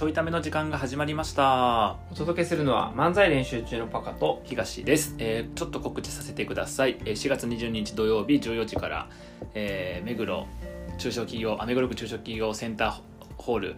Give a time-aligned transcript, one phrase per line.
[0.00, 1.98] ちょいための時間が始まりました。
[2.10, 9.08] お届けするのは漫才練習中のパカと東です、えーちょっと告知させてください、えー4月22日土曜日14時から、
[9.52, 10.46] えー目黒
[10.96, 13.76] 中小企業あ目黒区中小企業センターホール。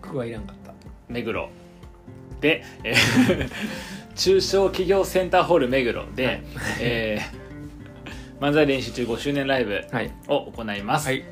[0.00, 0.72] 句はいらんかった。
[1.08, 1.48] 目黒。
[2.40, 3.50] で、えー
[4.18, 6.42] 中小企業センターホール目黒で、はい。
[6.80, 10.10] えー漫才練習中5周年ライブはい。
[10.26, 11.18] を行います、はい。
[11.18, 11.31] えー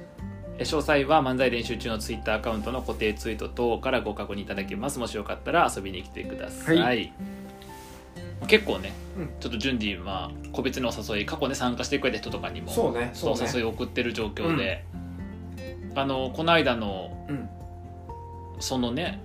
[0.64, 4.98] 詳細は漫才練習中のツイッターアカウントの固定ツイート等からご確認いただけます。
[4.98, 7.12] もしよかったら遊びに来てください、
[8.40, 9.30] は結構ね、うん。
[9.40, 13.48] ちょっと順次は個別のお誘い過去ね参加してくれた人とかにもそうねそうね。
[13.50, 14.84] お誘いを送ってる状況で、
[15.94, 17.48] あのこの間のうん。
[18.58, 19.20] そのね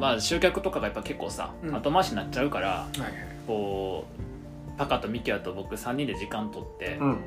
[0.00, 1.74] まあ集客とかがやっぱ結構さ、うん。
[1.74, 3.12] 後回しになっちゃうからはいはい。
[3.46, 4.06] こ
[4.74, 7.18] うパカとミキアと僕3人で時間取って、うん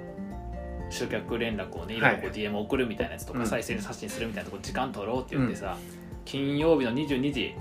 [0.93, 3.45] 集客連絡をねこうはい DM 送るみたいなやつとか、うん。
[3.45, 5.77] 再生発信するみたいなとこ時間取ろうって言ってさ、
[6.25, 7.55] 金曜日の22時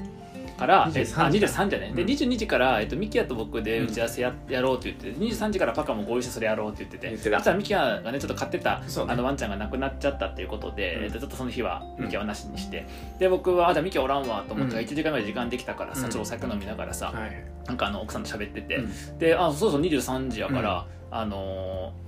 [0.57, 2.09] からえ23あ時23時だね、でうん。
[2.09, 11.05] 22時から、えっと、ミキアと僕で打ち合わせや,、やろうって言って23時からパカも合意してそれやろうって言ってて実はミキアがねちょっと飼ってた、あのワンちゃんが亡くなっちゃったっていうことで、うん。
[11.05, 12.05] えっと、ちょっとその日はうん。
[12.05, 12.87] ミキアはなしにして、
[13.19, 14.81] で僕はあじゃあミキアおらんわと思って、うん。
[14.81, 16.11] 1時間ぐらい時間できたからさ、うん。
[16.11, 17.45] ちょっとお酒飲みながらさ、はい。
[17.67, 19.19] なんかあの奥さんと喋ってて、うん。
[19.19, 22.02] であそうそう23時やから、あのー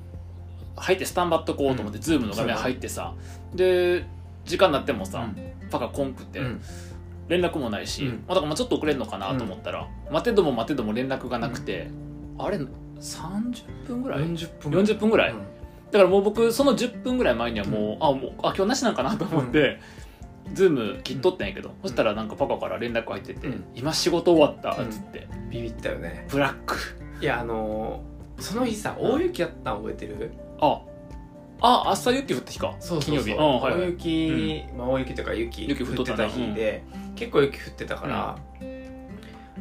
[0.77, 3.15] 入ってスタンバっとこうと思って、ズームの画面入ってさ
[3.55, 4.05] で
[4.45, 5.29] 時間になってもさ、
[5.71, 6.61] パカ来んくって、うん。
[7.29, 8.25] 連絡もないし、うん。
[8.27, 11.89] まあだからまあちょっと遅れるのかなと思ったら、待てども待てども連絡がなくて、
[12.39, 12.59] あれ
[13.01, 15.39] 30分ぐらい40分40分ぐらいうん。
[15.39, 19.81] だからもう僕その10分ぐらい前にはもう、あもうあ今日なしなんかなと思って、
[20.53, 23.65] ズーム切っとったんやけど、そしたらなんかパカから連絡入ってて「うん。
[23.75, 26.27] 今仕事終わった」っつって、ビビったよね。
[26.29, 26.77] ブラック。
[27.23, 30.33] いやあのーその日さ大雪やったん覚えてる？
[30.61, 30.81] あ
[31.61, 32.51] あ朝雪降った。
[32.53, 33.31] 日か金曜日。
[33.33, 33.81] うんはいはい。
[33.81, 36.29] 大雪まあ大雪とか雪雪降っとったな。
[36.29, 36.83] 日で
[37.15, 38.39] 結構雪降ってたから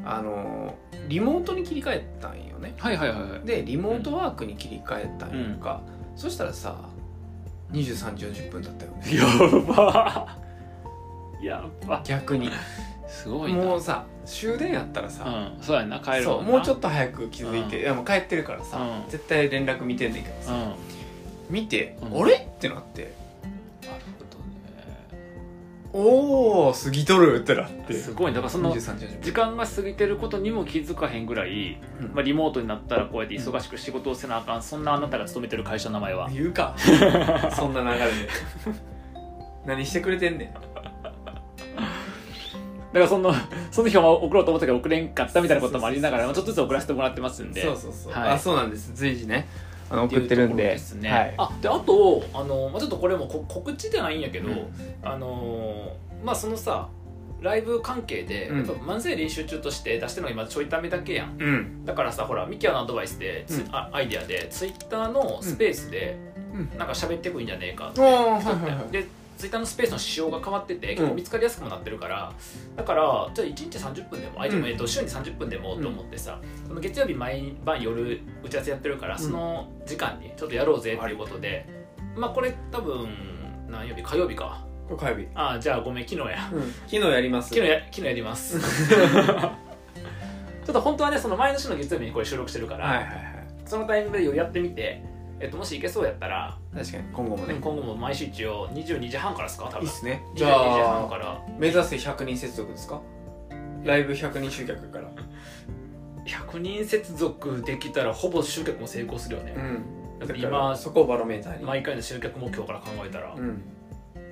[0.05, 2.73] あのーリモートに切り替えたんよね。
[2.77, 3.41] はいはいはいはい。
[3.45, 5.81] でリモートワークに切り替えたんやんか、
[6.15, 6.77] そしたらさ
[7.71, 9.15] 23時40分だったよね。
[9.15, 10.37] やば。
[11.41, 12.01] やば。
[12.05, 12.49] 逆に
[13.13, 13.63] すごいな。
[13.63, 16.51] もうさ終電やったらさ、うんそうやな帰るそうもんな。
[16.53, 17.83] もうちょっと早く気づいて、うん。
[17.83, 19.11] いやもう帰ってるからさ、うん。
[19.11, 20.73] 絶対連絡見てんねんけどさ、うん。
[21.49, 22.21] 見て、うん。
[22.21, 22.33] あれ？
[22.33, 23.13] ってなって。
[23.83, 24.23] なるほ
[25.95, 27.93] おお過ぎとるってなっどねて。
[27.93, 28.33] すごいね。
[28.33, 29.21] だからその23時40分。
[29.21, 32.07] 時間が過ぎてることにも気づかへんぐらい、うん。
[32.15, 36.29] まあ、リモートになったらこうやって忙しく仕事をせなあかんそんなあなたが勤めてる会社の名前は。
[36.31, 36.75] 言うか。
[37.55, 38.11] そんな流れで。
[39.67, 40.72] 何してくれてんねん
[42.93, 43.33] だからその
[43.71, 47.61] その日は送ろうと思ったけど送れんかったみたいなこともありながらまあちょっとずつ送らせてもらってますんで。
[47.61, 48.29] そうそうそう、はい。
[48.31, 48.91] あそうなんです。
[48.93, 49.47] 随時ね
[49.89, 50.63] あの送ってるんで。
[50.63, 54.67] ですね、はい、あであとあの、まあ、ちょっとこれもこ告知ではないんやけど、うん。
[55.01, 56.87] あのまあそのさ
[57.41, 58.61] ライブ関係で、うん。
[58.63, 61.35] 漫才練習中として出してるのが今ちょいためだけやん。
[61.37, 61.85] うん。
[61.85, 63.75] だからさほらミキアのアドバイスで、つうん。
[63.75, 66.17] あアイディアでツイッターのスペースで、
[66.53, 66.77] うん。
[66.77, 68.91] なんか喋ってくいいんじゃねえかってはいはい。
[68.91, 69.05] で
[69.37, 72.33] ツイッターのスペースの仕様が変わってて結構見つかりやすくもなってるから、
[72.75, 79.19] だからじゃあ1日30分でもあでもうんえっと週に30分でもと思ってさ、その月曜日毎晩夜打ち合わせやってるから、ん。
[79.19, 81.67] その時間にちょっとやろうぜっていうことで、
[82.15, 83.07] まあこれ多分
[83.69, 84.03] 何曜日？
[84.03, 84.65] 火曜日か。
[84.97, 86.49] 火曜日、あじゃあごめん昨日や。
[86.53, 87.49] うん、昨日やります。
[87.49, 88.59] 昨日や昨日やります。
[90.65, 93.47] ちょっと本当はねその前の週の月曜日にこれ収録してるから、はいはいはい。
[93.65, 95.03] そのタイミングで夜やってみて、
[95.43, 99.65] えっと、もしいけそうやったら、確かに今後もね、今後も毎週一応22時半からですか？
[99.65, 99.81] 多分。
[99.81, 100.23] いいっすね。
[100.35, 101.41] 22時じゃあ半から。
[101.59, 103.01] 目指せ100人接続ですか？
[103.83, 105.09] ライブ100人集客から。
[106.25, 110.19] 100人接続できたらほぼ集客も成功するよね、うん。
[110.19, 113.61] だからら今そこをバロメーターに、毎回の集客目標から考えたら、あうん。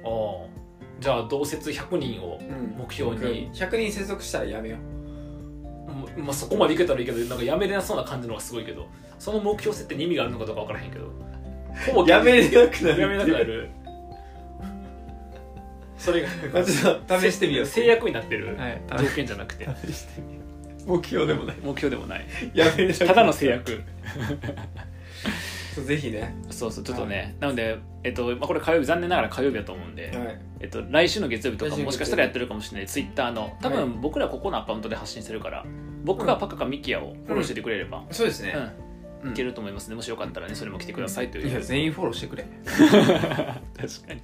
[0.05, 0.45] あ
[1.01, 3.51] じゃあ同説100人を、うん、目標に。
[3.51, 4.79] 100人接続したらやめよう
[5.91, 8.87] まあ、そこまでいけたらいいけどなんかやめれなそうな感じの方がすごいけど
[9.19, 11.11] その目標設定に意味があるのかどうか分からへんけど
[11.87, 13.01] ほぼやめれなくなる。
[13.01, 13.69] やめなくなる。
[15.97, 17.65] それがまあちょっと試してみよう。
[17.65, 18.81] 制約になってるはい。
[18.99, 19.67] 条件じゃなくて。
[19.85, 20.41] 試してみよ
[20.87, 20.97] う。
[20.97, 21.57] 目標でもない。
[21.63, 22.25] 目標でもない。
[22.53, 23.83] やめれなくただの制約
[25.85, 26.35] ぜひね。
[26.49, 30.39] そうそうちょっとね、なので、えっとまあ、これ火曜日残念ながら火曜日だと思うんで、はい。
[30.59, 35.65] えっと、来週の月曜日とかもしかしたらやってるかもしれないツイッターの多は分僕らここのアカウントで発信してるから
[36.03, 38.53] 僕がパカかミキヤをフォローしててくれれば、そうですね。
[38.55, 38.90] うん
[39.25, 39.95] いけると思いますね。
[39.95, 42.45] もしよかったらねそれも来てくださいという、いや全員フォローしてくれ。
[42.65, 44.21] 確かに。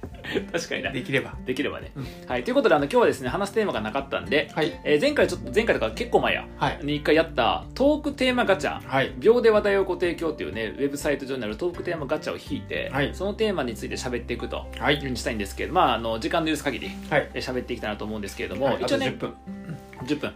[0.52, 0.82] 確かに。
[0.82, 1.34] なできれば。
[1.44, 2.06] できればね、うん。
[2.28, 2.44] はい。
[2.44, 4.72] ということであの今日はですね話すテーマがなかったんで、はい。
[4.84, 6.80] えー前回ちょっと前回とか結構前やはい。
[6.82, 8.80] に一回やったトークテーマガチャ。
[8.80, 9.12] はい。
[9.18, 13.10] 秒で話題をご提供っていうねウェブサイト上にあるトークテーマガチャを引いて、はい。
[13.14, 14.94] そのテーマについて喋っていくとはい。
[14.96, 16.90] いうふうにしたいんですけどまああの時間の許す限り
[17.34, 19.34] 喋っていきたいなと思うんですけれども、一応ね10分。
[20.04, 20.32] 10分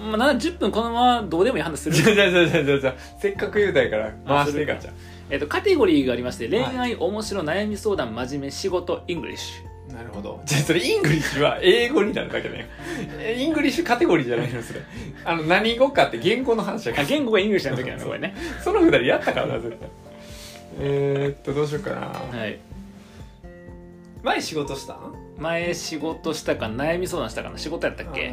[0.00, 1.94] まあ、な10分このままどうでもいい話する。
[1.96, 4.94] じゃじゃじゃじゃじゃじゃせっかく言うたんやから回していかんじゃん
[5.30, 9.92] えっとカテゴリーがありまして恋愛、面白悩み相談真面目仕事 English。
[9.94, 10.40] なるほど。
[10.44, 12.66] じゃあそれ English は英語になるだけだよ
[13.18, 14.80] え English カテゴリーじゃないのそれ。
[15.24, 16.98] あの何語かって言語の話やか。
[17.00, 18.34] らあ言語が English の時なのこれね。
[18.62, 19.88] そのくだりやったからな絶対。
[20.80, 21.96] えー、っとどうしようかな。
[22.38, 22.58] はい。
[24.22, 25.14] 前仕事したん？
[25.38, 28.28] 前仕事したか悩み相談したかな仕事やったっけ？
[28.30, 28.32] あ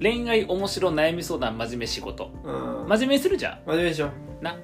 [0.00, 2.30] 恋愛面白悩み相談真面目仕事。
[2.42, 2.88] ーうん。
[2.88, 3.60] 真面目にするじゃん。
[3.66, 4.10] 真面目でしょ
[4.40, 4.56] な。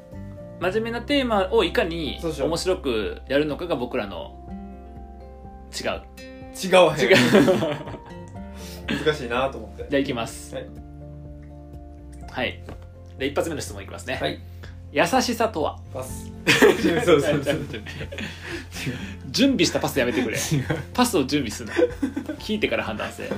[0.60, 4.34] 真面目なテーマをいかにそうしよう面白くやるのかが僕らの
[5.78, 6.02] 違う。
[6.56, 7.16] 違うわ違う。
[9.04, 9.86] 難しいなと思って。
[9.90, 10.54] じゃあいきます。
[10.54, 10.66] はい、
[12.30, 12.62] はい、
[13.18, 14.40] で一発目の質問いきますね、はい。
[14.92, 15.78] 優しさとは？
[15.92, 16.32] パス。
[17.04, 17.20] そう。
[17.20, 17.56] そうそう
[19.30, 20.38] 準備したパスやめてくれ。
[20.38, 20.64] 違う。
[20.94, 21.74] パスを準備するな
[22.38, 23.28] 聞いてから判断せ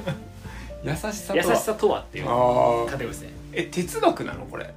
[0.84, 1.44] 優しさとは？
[1.44, 3.30] 優しさとはっていうカテゴリーですね。
[3.52, 4.72] え哲学なのこれ？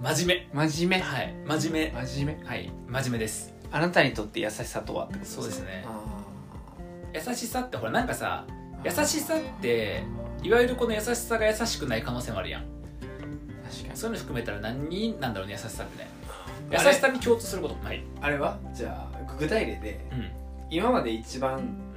[0.00, 1.04] 真面真面目？
[1.04, 1.34] はい。
[1.46, 2.06] 真面目。
[2.06, 2.46] 真面目？
[2.46, 2.72] はい。
[2.86, 3.52] 真面目です。
[3.72, 5.84] あなたにとって優しさとはってことそうですね。
[5.86, 6.00] あ
[7.12, 9.02] 優しさってほらなんかさー。
[9.02, 10.04] 優しさって
[10.42, 12.62] いわゆるこの優しさが優しくない可能性もあるやん。
[13.68, 13.96] 確かに。
[13.96, 16.08] そういうの含めたら何なんだろうね優しさってね。
[16.70, 18.04] 優しさに共通することもない。
[18.20, 18.58] あれは？
[18.72, 20.30] じゃあ具体例でうん。
[20.70, 21.87] 今まで一番うん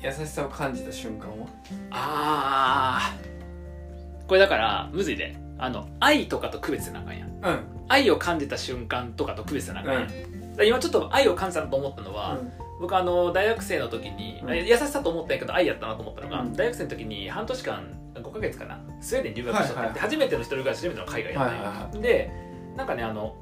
[0.00, 1.46] 優しさを感じた瞬間は？
[1.90, 4.26] あー。
[4.26, 5.36] これだからむずいで。
[5.60, 7.28] あの愛とかと区別せなあかんやん。
[7.28, 7.60] うん。
[7.88, 10.18] 愛を感じた瞬間とかと区別せなあかんやん、だか
[10.58, 12.38] ら今ちょっと愛を感じたなと思ったのは、
[12.80, 14.54] 僕あの大学生の時に、うん。
[14.54, 16.52] 優しさと思ったんやけど愛やったなと思ったのが、うん。
[16.52, 20.00] 大学生の時に半年間5ヶ月かなスウェーデンに留学しとって、はいはいはい。
[20.00, 22.30] 初めての一人暮らし初めての海外やったんよ、はいはいはで
[22.76, 23.34] なんかねあの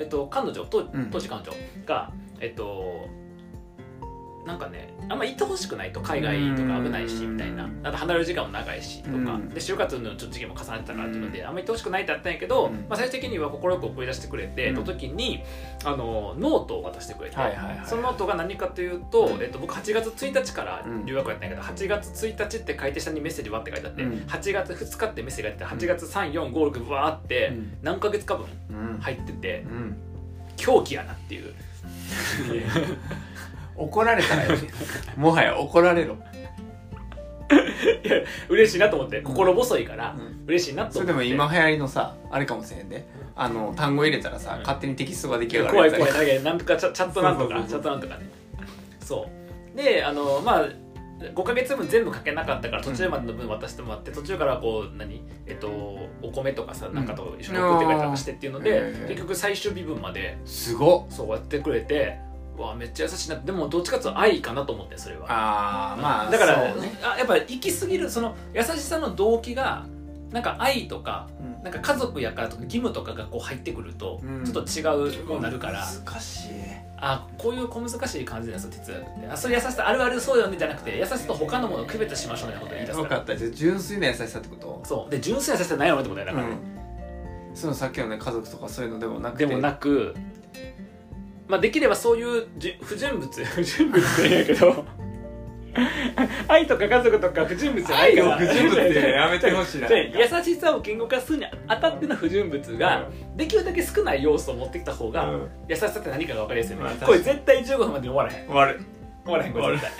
[0.00, 0.82] えっと彼女当
[1.20, 1.52] 時彼女
[1.84, 2.10] が、
[2.40, 3.08] えっと
[4.46, 7.32] なんかねあんま行ってほしくないと海外とか危ないしうん。
[7.34, 7.68] みたいな。
[7.84, 9.48] あと離れる時間も長いしとか、うん。
[9.48, 12.74] で就活のちょっと時期も重なってたからっていうので、あんま行ってほしくないってあったんやけど、うん。
[12.88, 14.74] まあ、最終的には快く送り出してくれて、うん。
[14.76, 15.42] の時に
[15.84, 19.42] あのノートを渡してくれて、はいはいはいそのノートが何かというと、うん。
[19.42, 24.12] えっと、僕8月1日から留学やったんやけど、8月1日って書いて下にメッセージわって書いてあって、うん。
[24.26, 27.78] 8月2日ってメッセージがあって8月3456わーってうん。
[27.82, 28.98] 何ヶ月か分うん。
[28.98, 29.96] 入っててうん。
[30.56, 31.54] 狂気やなっていう
[33.76, 34.50] 怒られたらよ。
[35.16, 36.16] もはや怒られろ。
[38.04, 38.16] いや
[38.48, 39.20] 嬉しいなと思って。
[39.22, 40.44] 心細いからうん。
[40.46, 41.22] 嬉しいなとそ思って。
[41.22, 43.06] れでも今流行りのさあれかもしれんで。
[43.34, 44.60] あの単語入れたらさ、うん。
[44.60, 46.12] 勝手にテキストが出来上がる怖い怖い。
[46.12, 47.80] だけどなんとかチャチャットなんとかチそうそうそう。
[47.80, 48.30] ャットなんとかね。
[49.00, 49.26] そ
[49.74, 49.76] う。
[49.76, 50.68] であのまあ
[51.34, 55.22] 5ヶ月分全部書けなかったから途中までの分渡してもらって、途中からこう何？
[55.46, 55.68] えっと
[56.20, 61.12] お米とかさなんかと一緒に送ってくれたりとかしてっていうので、うん結局最終日分まですごっ。
[61.12, 63.36] そうやってくれてうわめっちゃ優しいな。
[63.36, 65.26] でもどっちかっていうと愛かなと思ってそれは。
[65.28, 66.98] あーまあだから、ね。
[67.02, 69.86] あやっぱ行き過ぎるその優しさの動機が
[70.30, 71.62] なんか愛とかうん。
[71.62, 74.44] なんか家族やからとか義務とかがこう入ってくるとうん。
[74.44, 74.84] ちょっと違う
[75.14, 76.48] ようになるから、難しい。
[77.04, 79.26] あこういう小難しい感じなんですよ哲学って。
[79.28, 83.36] あそういう優しさあるあるそうよねじゃなくて優しさと他のものを区別しましょうみたいなことを言い出すか分からった。
[83.36, 84.82] じゃあ純粋な優しさってこと？
[84.84, 85.10] そう。
[85.10, 85.98] で純粋な優しさないの？
[85.98, 86.56] ってことやだから、うん。
[87.54, 89.46] そのさっきのね家族とかそういうのでもなくて。
[89.46, 90.14] でもなく
[91.52, 92.46] まあできればそういう
[92.80, 94.84] 不純物 不純物って言うんやけど。
[96.48, 98.36] 愛とか家族とか不純物じゃないから。
[98.36, 99.88] 愛を不純物ってやめてほしいな。
[99.88, 103.06] で優しさを言語化するにあたっての不純物が、
[103.36, 105.48] できるだけ少ない要素を持ってきた方が、うん。
[105.68, 108.46] 優しさって何かが分かりやすいね、まこれ絶対15分までに終わらへん。
[108.46, 108.80] 終わる。
[109.24, 109.90] 終わらへんこれ絶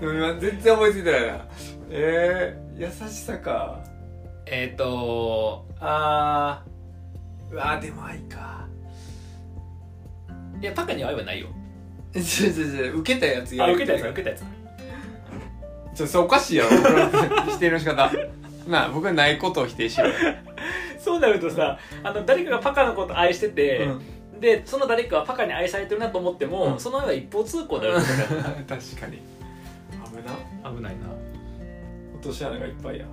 [0.00, 0.40] 対。
[0.40, 1.48] 全然思いついてないな。
[1.90, 3.80] えー、優しさか。
[4.46, 8.68] えっとあーうわーでも愛か
[10.64, 11.48] いやパカには愛はないよ。
[12.16, 14.44] 違う違う違う受けたやつあ受けたやつや受けたやつ
[15.94, 16.70] ちょそれおかしいやろ。
[17.52, 18.10] 否定の仕方。
[18.66, 20.14] なあ僕はないことを否定しろよ、
[20.98, 24.40] そうなるとさあの誰かがパカのこと愛してて、うん。
[24.40, 26.80] でその誰かはパカに愛されてるなと思っても、うん。
[26.80, 28.16] その愛は一方通行である確
[28.98, 29.18] かに。
[29.92, 30.16] 危
[30.64, 30.70] な。
[30.70, 31.08] 危ないな。
[32.14, 33.04] 落とし穴がいっぱいや。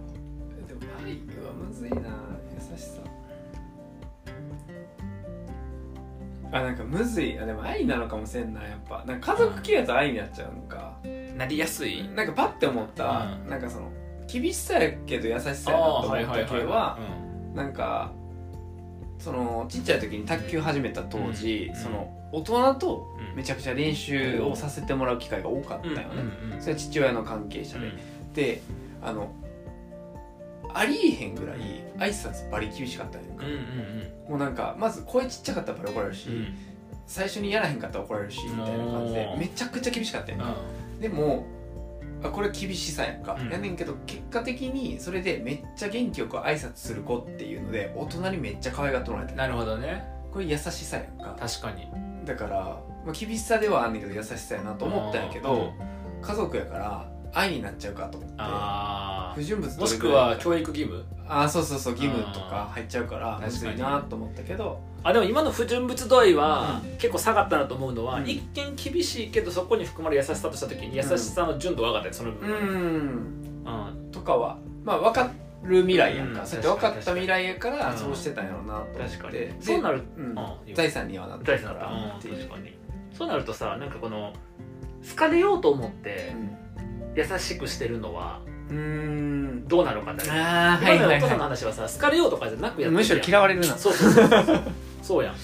[0.58, 1.15] えでも愛
[1.46, 1.98] はむずいな。
[1.98, 3.01] 優しさ
[6.51, 7.39] あなんかむずい。
[7.39, 9.03] あでも愛なのかもしれんなやっぱ。
[9.05, 10.98] なんか家族系やと愛になっちゃうのか。
[11.38, 12.08] なりやすい。
[12.10, 13.50] なんかパッて思った、うん。
[13.50, 13.91] なんかその
[14.27, 17.00] 厳しさやけど優しさやなと思った系は
[17.55, 18.12] なんか
[19.20, 21.75] そのちっちゃい時に卓球始めた当時、うん。
[21.75, 23.36] その大人とうん。
[23.36, 26.03] めちゃくちゃ練習をさせてもらう機会が多かったよね、
[26.60, 27.91] それは父親の関係者で、
[28.34, 28.62] で
[29.01, 29.31] あの
[30.73, 31.59] ありえへんぐらい
[31.97, 33.45] 挨拶バリ厳しかったんやんか、
[34.29, 36.35] もうなんかまず声ちっちゃかったら怒られるし、うん。
[36.35, 36.57] うん
[37.07, 40.55] 最初にやらへんかったら怒られるしみたいな感じでめちゃくちゃ厳しかったやんか、
[40.97, 41.45] うでも
[42.23, 43.49] あこれ厳しさやんか、うん。
[43.49, 49.33] やねんけど結果的にそれでめっちゃ元気よく挨拶する子っていうので大人にめっちゃ可愛がってもらえて。
[49.33, 50.05] んなるほどね。
[50.31, 51.35] これ優しさやんか。
[51.37, 51.89] 確かに。
[52.23, 55.73] だから、まあ、厳しさではあんねんけど優しさやなと思ったんやけど、
[56.21, 58.35] 家族やから愛になっちゃうかと思って。
[58.39, 61.03] あ不純物あもしくは教育義務？
[61.27, 64.81] あそうそうそう義務とか入っちゃうからむずいなと思ったけど。
[65.03, 68.29] あでも今の不純物度合いは結構下がったなと思うのは、うん。
[68.29, 73.65] 一見厳しいけどそこに含まれる優しさとした時に優しさの純度が上がったりその部う分、ん。
[73.65, 74.11] うん。
[74.11, 75.31] とかはまあ分か
[75.63, 79.17] る未来やんか、うんそうやって分かった未来やからそうしてたんやろうなと思って。
[79.17, 79.33] 確かに。
[79.33, 80.03] でそうなる。
[80.17, 81.88] うんあ財産にはなって大るから。
[81.88, 82.77] 事なのっていう確かに。
[83.13, 84.33] そうなるとさなんかこの
[85.09, 86.33] 好かれようと思って
[87.15, 89.67] 優しくしてるのはうんうん。
[89.67, 92.95] どうなのかってあ今までのお父さんの話はさ好かれようとかじゃなくやって。
[92.95, 93.77] むしろ嫌われるな。
[93.77, 94.61] そうそうそうそう。
[95.01, 95.35] そうやん。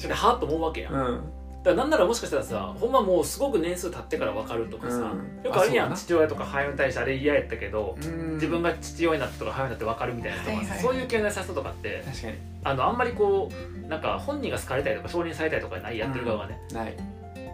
[0.00, 1.22] ではっと思うわけやん、だかうん
[1.62, 5.44] らなんならもしかしたらさほんまもうすごく年数経ってから分かるとかさ、うん。
[5.44, 5.94] よくあるやん。
[5.94, 8.34] 父親とか母親に対してあれ嫌やったけど、うん。
[8.34, 10.78] 自分が父親になったとか母親になって分かるみたいなとかさ、はいはいはい。
[10.78, 12.34] そういう系の優しさとかって確かに。
[12.64, 13.50] あのあんまりこ
[13.84, 16.94] うなんか本人が好かれたいとか承認されたいとかないやってる側がね、ない。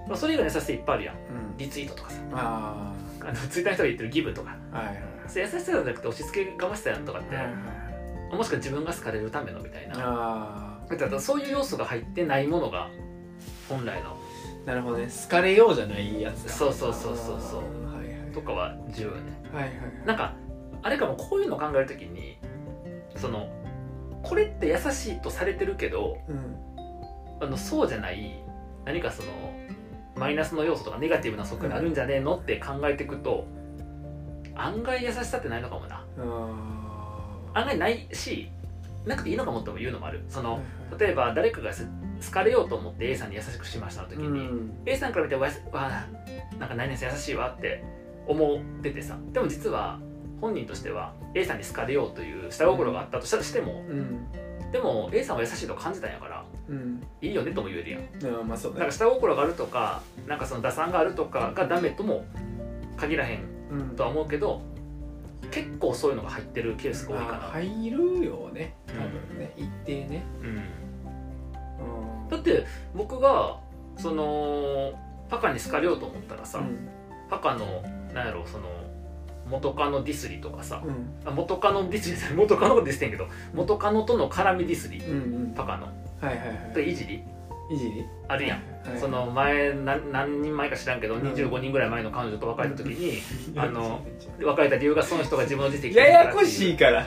[0.06, 1.14] まあそれ以外の優しさいっぱいあるやん。
[1.14, 1.56] うん。
[1.58, 2.16] リツイートとかさ
[3.26, 4.56] ああのツイッターの人が言ってるギブとか。
[4.72, 7.58] あはいはいそれ優しさじゃなくて押し付けがましさやんとかって、はいはいは
[8.32, 8.36] い。
[8.36, 9.94] もしくは自分が好かれるためのみたいな。
[9.96, 12.88] あだからそういう要素が入ってないものが
[13.68, 14.10] 本来の。
[14.10, 14.16] あ
[14.66, 15.06] なるほどね。
[15.06, 16.50] 好かれようじゃないやつだ。
[16.50, 17.94] そうそうそうそうそう。
[17.94, 19.16] はいはいとかは重要ね。
[19.52, 19.72] はいはい
[20.06, 20.34] なんか
[20.82, 22.38] あれかもこういうの考えるときに
[23.16, 23.48] その
[24.22, 26.56] これって優しいとされてるけどうん。
[27.38, 28.42] あのそうじゃない
[28.86, 29.28] 何かその
[30.16, 33.46] マイナスの要素とかネガティブな側面あるんじゃねえのって考えていくと
[34.54, 36.04] 案外優しさってないのかもな。
[36.18, 38.50] あ案外ないし
[39.04, 40.24] なくていいのかもっても言うのもある。
[40.28, 40.60] そーの
[40.98, 41.86] 例えば誰かがす
[42.24, 44.70] 好かれようと思って A さんに優しくしましたの時うに、ん。
[44.86, 46.06] A さんから見てわわあ
[46.58, 47.84] なんか何々さん優しいわって
[48.26, 49.16] 思っててさ。
[49.32, 50.00] でも実は
[50.40, 54.26] 本人としては A さんに好かれようという下心があったとしたとしても、うん。
[54.72, 56.45] でも A さんは優しいと感じたんやからうん
[57.20, 58.00] いいよねとも言えるやん。
[58.02, 58.80] あーまあそうだね。
[58.80, 62.24] なんか下心があるとかなんかその打算があるとかがダメとも
[62.96, 63.96] 限らへんうん。
[63.96, 64.62] とは思うけど
[65.50, 68.74] 結構そういうのが入ってるケースが多いかな、あ入るよね。
[68.86, 69.52] 多分ね。
[69.56, 70.24] 一定ね。
[70.40, 72.28] うん、うん。
[72.28, 73.58] だって僕が
[73.96, 74.92] その
[75.28, 76.88] パカに好かれようと思ったらさ、うん。
[77.30, 77.82] パカの
[78.12, 78.64] なんやろその
[79.48, 81.14] 元カノディスりとかさ、うん。
[81.24, 85.54] あ元カノディスり元カノディスってんけど元カノとの絡みディスりうんうん。
[85.54, 85.88] パカの
[86.20, 86.72] はいはいはい。
[86.74, 87.22] といじり？
[87.70, 88.04] いじり？
[88.28, 91.22] あるやん、はいその前何何人前か知らんけど、うん。
[91.22, 93.20] 25人ぐらい前の彼女と別れた時に、
[93.56, 94.00] あの
[94.40, 97.06] 別れた理由がその人が自分の人生ややこしいから。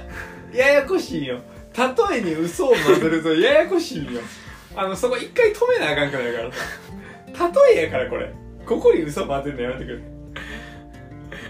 [0.54, 1.40] ややこしいよ。
[2.12, 4.22] 例えに嘘を混ぜると ややこしいよ。
[4.76, 6.52] あのそこ一回止めなあかんからやから。
[7.52, 8.34] さ例えやからこれ。
[8.66, 10.00] ここに嘘混ぜるのやめてくれ。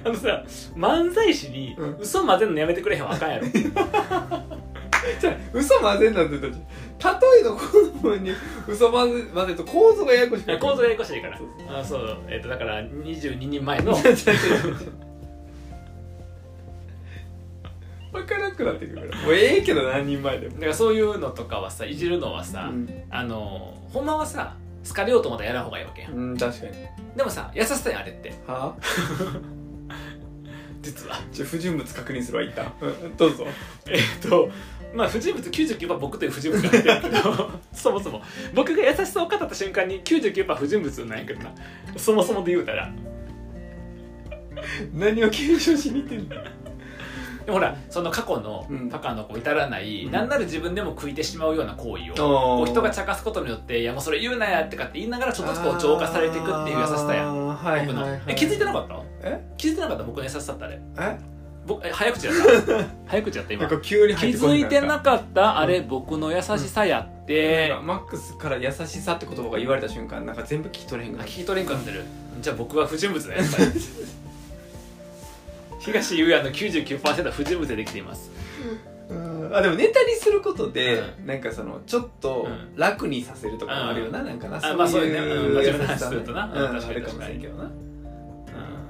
[0.06, 0.44] あのさ
[0.76, 1.98] 漫才師にうん。
[2.00, 3.46] 嘘混ぜるのやめてくれへんわあかんやろ
[5.20, 7.66] じゃあ嘘混ぜんなんて言ったら例えの子
[8.02, 8.32] 供に
[8.68, 11.38] 嘘混ぜ混ぜると構造がややこしい構造がややこしいから。
[11.38, 12.18] そうあそう。
[12.28, 13.96] えっ、とだから22人前の。
[18.12, 19.22] 分からなくなってくるから。
[19.24, 20.56] もうええけど何人前でも。
[20.56, 24.56] だからそういうのとかはさいじるのはさ、うん、あのほんまはさ
[24.88, 26.14] 好かれようと思ったらやらんほうがいいわけやん。
[26.14, 26.74] うん、確かに。
[27.16, 28.30] でもさ優しさやんあれって。
[28.48, 28.76] はあ？
[30.82, 31.18] 実は。
[31.32, 32.74] じゃあ不純物確認するわ一旦。
[32.82, 33.46] うんどうぞ。
[33.88, 34.50] えっと
[34.94, 38.22] まあ不純物99%僕という不純物が入ってるけど そもそも。
[38.54, 41.52] 僕が優しさを語った瞬間に99%不純物なんやけどな。
[41.98, 42.90] そもそもで言うたら。
[44.94, 46.36] 何を検証しに行ってんの？
[47.46, 48.90] でもほらその過去のうん。
[48.90, 50.12] パカのこう至らない、うん。
[50.12, 52.66] なんなら自分でも食いてしまうような行為をうー。
[52.68, 57.26] 人が茶化すことによって「いやもうそれ言うなや」ってかって言いながらちょっとずつこう浄化されていくっていう優しさや。
[57.26, 58.12] んあーはい僕の、はい。
[58.12, 58.96] はいえ気づいてなかった？
[59.24, 59.42] え？
[59.58, 60.04] 気づいてなかった？
[60.04, 60.80] 僕の優しさってあれ。
[61.00, 61.18] え？
[61.70, 62.36] 僕え早口やっ
[62.66, 62.86] た？
[63.08, 63.62] 早口やった今。
[63.64, 65.60] なんか急に気入ってこなづいてなっかった？
[65.60, 72.04] あれ僕の優しさやって、マックスから優しさって言葉が言われた瞬間なんか全部聞き取れへんかあら聞き取れんかってる。
[72.42, 73.72] じゃあ僕は不純物だやっぱり。
[75.80, 78.30] 東優也の99%は不純物でできています。
[79.10, 79.52] うん。
[79.56, 82.76] あでもネタにすることで、なんかそのちょっとうん。
[82.76, 84.60] 楽にさせるとかもあるよな、なんかな。
[84.62, 86.52] あまあそういうねうん真面目な話するとな。
[86.54, 86.62] うん。
[86.62, 87.64] うん確かにあるかもしれんけどな。
[87.64, 87.89] うん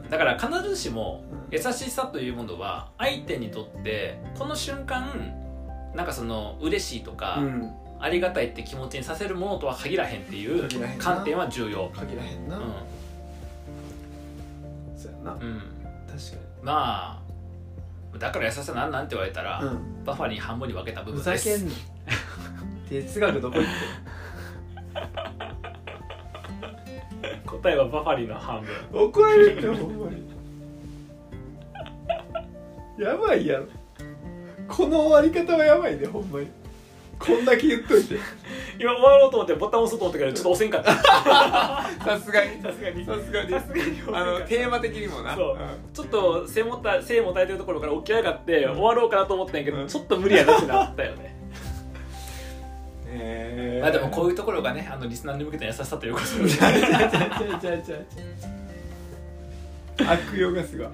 [0.10, 1.40] だから必ずしもうん。
[1.52, 5.34] 優しさというものは相手にとってこの瞬間
[5.96, 7.72] なんかその嬉しいとか、うん。
[8.00, 11.90] ありがたいって気持ちにさせるものとは限らへんっていう観点は重要。
[11.90, 12.62] 限らへんな、う
[14.96, 15.62] そうやな、ん、うん、
[16.08, 17.22] 確かま
[18.16, 20.06] あだから優しさなんなんて言われたら、にうん。
[20.06, 21.50] バファリン半分に分けた部ふ分です。
[21.50, 21.76] ざけんな。
[22.90, 23.70] 哲学どこ行って
[27.50, 29.02] 答えはバファリンの半分。
[29.02, 30.30] ん怒られるよほんまに
[33.00, 33.66] やばいやろ。
[34.68, 36.48] この終わり方はやばいねほんまに。
[37.18, 38.18] こんだけ言っといて。
[38.80, 40.94] 今終わろうと思ってボタン押そうと思ったけどちょっと押せんかった。
[42.06, 42.62] さすがに。
[42.62, 43.06] さすがに。
[43.06, 43.52] さすがに。
[43.52, 45.36] さすがにあのテーマ的にもな。
[45.36, 45.56] そう。
[45.56, 45.60] ん。
[45.94, 49.88] ちょっと背もた背もたれてるところから起き上がって終わろうかなと思ったんやけど、うん。
[49.88, 51.39] ちょっと無理やなってなったよね
[53.82, 56.50] まあでもこういうところがねあのリスナーに向けての優しさということで。
[60.08, 60.88] 悪用がすごい。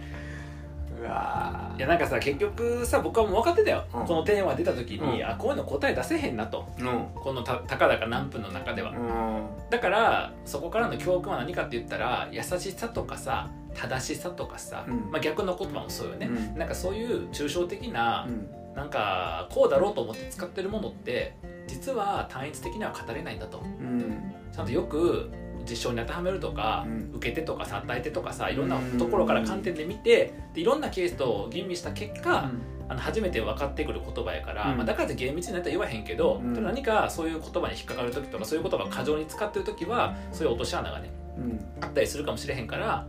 [0.98, 4.06] うわいやなんかさ結局さ僕はもう分かってたよ、うん。
[4.06, 5.30] このテーマが出た時に、うん。
[5.30, 6.68] あこういうの答え出せへんなと。
[6.80, 7.08] うん。
[7.13, 9.70] このたたかだか何分の中では、うん。
[9.70, 15.12] だからそこからの教訓は何かって言ったら優しさとかさ正しさとかさ、うん。
[15.12, 16.58] まあ、逆の言葉もそうよね、うん。
[16.58, 21.36] なんかそういう抽象的な、うんなんかこうだろうと思って使ってるものって
[21.67, 23.60] 実は単一的には語れないんだと。
[23.60, 25.32] うんちゃんとよく
[25.70, 27.12] 実証に当てはめるとか、うん。
[27.15, 32.51] 受け手とかさ与え手とかさいろんなところから観点で見てでいろんなケースと吟味した結果、
[32.88, 34.77] あの初めて分かってくる言葉やから、うん。
[34.77, 41.65] まあ、だからって厳密になったら言わへんけど、何かそういう言葉に引っかかる時とかそういう言葉を過剰に使ってる時はそういう落とし穴がねうん。
[41.82, 43.08] あったりするかもしれへんから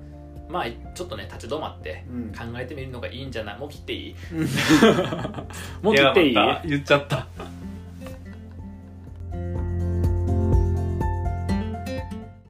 [0.49, 2.33] まあちょっとね立ち止まってうん。
[2.33, 3.59] 考えてみるのがいいんじゃない？
[3.59, 4.15] もう切っていい？
[4.33, 4.47] うん。
[5.83, 6.69] もう切っていい？
[6.69, 7.27] 言っちゃった